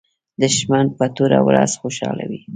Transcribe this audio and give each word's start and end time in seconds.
دښمن 0.41 0.85
په 0.97 1.05
توره 1.15 1.39
ورځ 1.47 1.71
خوشاله 1.81 2.23
وي 2.29 2.41